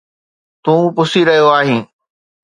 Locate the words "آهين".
1.59-1.83